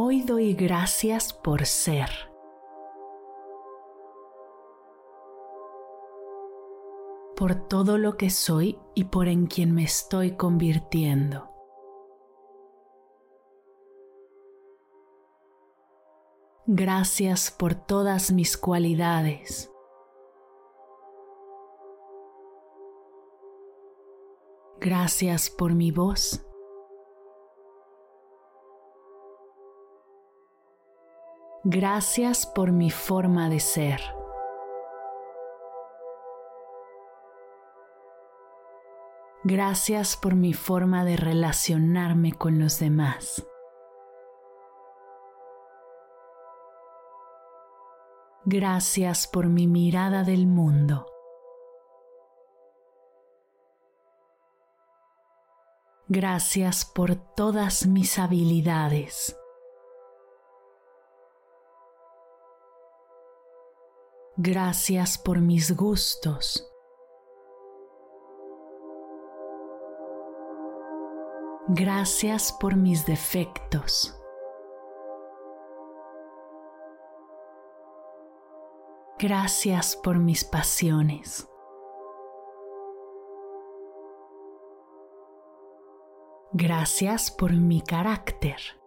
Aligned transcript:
Hoy 0.00 0.22
doy 0.22 0.54
gracias 0.54 1.32
por 1.32 1.66
ser. 1.66 2.08
Por 7.36 7.66
todo 7.66 7.98
lo 7.98 8.16
que 8.16 8.30
soy 8.30 8.78
y 8.94 9.06
por 9.06 9.26
en 9.26 9.48
quien 9.48 9.74
me 9.74 9.82
estoy 9.82 10.36
convirtiendo. 10.36 11.50
Gracias 16.66 17.50
por 17.50 17.74
todas 17.74 18.30
mis 18.30 18.56
cualidades. 18.56 19.68
Gracias 24.78 25.50
por 25.50 25.74
mi 25.74 25.90
voz. 25.90 26.47
Gracias 31.70 32.46
por 32.46 32.72
mi 32.72 32.90
forma 32.90 33.50
de 33.50 33.60
ser. 33.60 34.00
Gracias 39.44 40.16
por 40.16 40.34
mi 40.34 40.54
forma 40.54 41.04
de 41.04 41.18
relacionarme 41.18 42.32
con 42.32 42.58
los 42.58 42.78
demás. 42.78 43.46
Gracias 48.46 49.26
por 49.26 49.48
mi 49.48 49.66
mirada 49.66 50.24
del 50.24 50.46
mundo. 50.46 51.04
Gracias 56.06 56.86
por 56.86 57.14
todas 57.14 57.86
mis 57.86 58.18
habilidades. 58.18 59.38
Gracias 64.40 65.18
por 65.18 65.40
mis 65.40 65.74
gustos. 65.76 66.64
Gracias 71.66 72.52
por 72.52 72.76
mis 72.76 73.04
defectos. 73.04 74.16
Gracias 79.18 79.96
por 79.96 80.20
mis 80.20 80.44
pasiones. 80.44 81.48
Gracias 86.52 87.32
por 87.32 87.52
mi 87.54 87.82
carácter. 87.82 88.77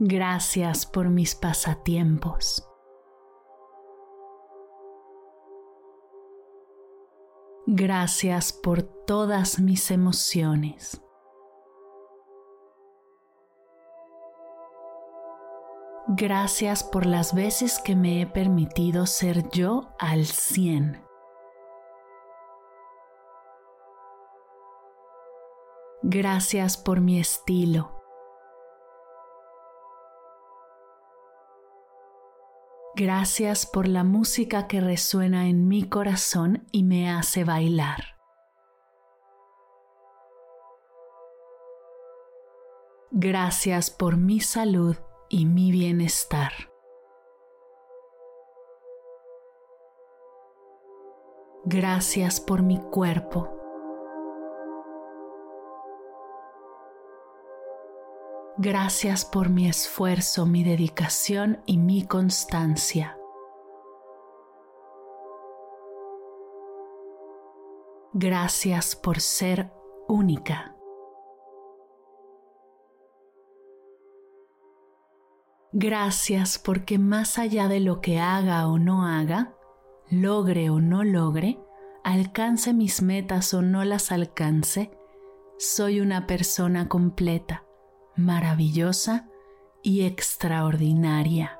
Gracias 0.00 0.86
por 0.86 1.08
mis 1.08 1.36
pasatiempos. 1.36 2.68
Gracias 7.66 8.52
por 8.52 8.82
todas 8.82 9.60
mis 9.60 9.92
emociones. 9.92 11.00
Gracias 16.08 16.82
por 16.82 17.06
las 17.06 17.32
veces 17.32 17.78
que 17.78 17.94
me 17.94 18.20
he 18.20 18.26
permitido 18.26 19.06
ser 19.06 19.48
yo 19.50 19.94
al 19.98 20.26
cien. 20.26 21.02
Gracias 26.02 26.76
por 26.76 27.00
mi 27.00 27.18
estilo. 27.18 27.93
Gracias 32.96 33.66
por 33.66 33.88
la 33.88 34.04
música 34.04 34.68
que 34.68 34.80
resuena 34.80 35.48
en 35.48 35.66
mi 35.66 35.82
corazón 35.88 36.64
y 36.70 36.84
me 36.84 37.10
hace 37.10 37.42
bailar. 37.42 38.14
Gracias 43.10 43.90
por 43.90 44.16
mi 44.16 44.38
salud 44.38 44.96
y 45.28 45.44
mi 45.44 45.72
bienestar. 45.72 46.52
Gracias 51.64 52.40
por 52.40 52.62
mi 52.62 52.78
cuerpo. 52.78 53.63
Gracias 58.56 59.24
por 59.24 59.48
mi 59.48 59.66
esfuerzo, 59.66 60.46
mi 60.46 60.62
dedicación 60.62 61.60
y 61.66 61.76
mi 61.76 62.06
constancia. 62.06 63.18
Gracias 68.12 68.94
por 68.94 69.18
ser 69.18 69.72
única. 70.06 70.76
Gracias 75.72 76.60
porque 76.60 76.96
más 76.96 77.40
allá 77.40 77.66
de 77.66 77.80
lo 77.80 78.00
que 78.00 78.20
haga 78.20 78.68
o 78.68 78.78
no 78.78 79.04
haga, 79.04 79.56
logre 80.08 80.70
o 80.70 80.80
no 80.80 81.02
logre, 81.02 81.58
alcance 82.04 82.72
mis 82.72 83.02
metas 83.02 83.52
o 83.52 83.62
no 83.62 83.82
las 83.82 84.12
alcance, 84.12 84.96
soy 85.58 86.00
una 86.00 86.28
persona 86.28 86.88
completa 86.88 87.63
maravillosa 88.16 89.28
y 89.82 90.06
extraordinaria. 90.06 91.58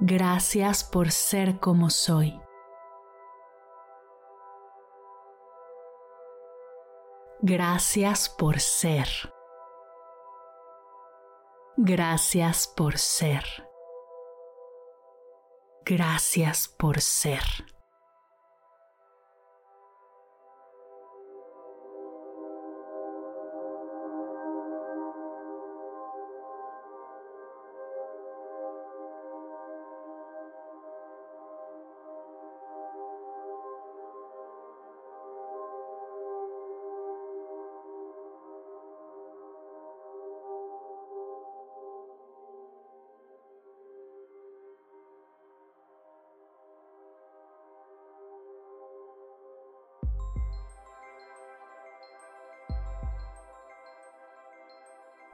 Gracias 0.00 0.84
por 0.84 1.10
ser 1.10 1.58
como 1.58 1.90
soy. 1.90 2.40
Gracias 7.40 8.28
por 8.28 8.60
ser. 8.60 9.08
Gracias 11.76 12.66
por 12.68 12.98
ser. 12.98 13.44
Gracias 15.84 16.68
por 16.68 17.00
ser. 17.00 17.77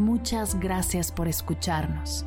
Muchas 0.00 0.58
gracias 0.58 1.12
por 1.12 1.28
escucharnos. 1.28 2.24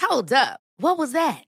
Hold 0.00 0.32
up. 0.32 0.60
What 0.78 0.98
was 0.98 1.10
that? 1.12 1.47